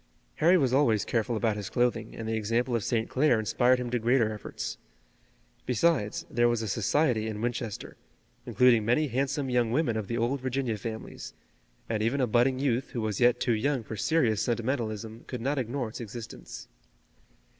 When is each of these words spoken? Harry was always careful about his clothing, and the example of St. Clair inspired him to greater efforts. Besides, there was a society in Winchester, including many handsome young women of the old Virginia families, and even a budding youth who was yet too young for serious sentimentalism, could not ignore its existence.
Harry 0.37 0.57
was 0.57 0.73
always 0.73 1.05
careful 1.05 1.35
about 1.35 1.55
his 1.55 1.69
clothing, 1.69 2.15
and 2.15 2.27
the 2.27 2.33
example 2.33 2.75
of 2.75 2.83
St. 2.83 3.07
Clair 3.07 3.39
inspired 3.39 3.77
him 3.79 3.91
to 3.91 3.99
greater 3.99 4.33
efforts. 4.33 4.79
Besides, 5.67 6.25
there 6.27 6.49
was 6.49 6.63
a 6.63 6.67
society 6.67 7.27
in 7.27 7.39
Winchester, 7.39 7.97
including 8.47 8.83
many 8.83 9.09
handsome 9.09 9.47
young 9.47 9.71
women 9.71 9.95
of 9.95 10.07
the 10.07 10.17
old 10.17 10.41
Virginia 10.41 10.77
families, 10.79 11.35
and 11.87 12.01
even 12.01 12.19
a 12.19 12.25
budding 12.25 12.57
youth 12.57 12.89
who 12.93 13.01
was 13.01 13.19
yet 13.19 13.39
too 13.39 13.53
young 13.53 13.83
for 13.83 13.95
serious 13.95 14.41
sentimentalism, 14.41 15.23
could 15.27 15.39
not 15.39 15.59
ignore 15.59 15.89
its 15.89 16.01
existence. 16.01 16.67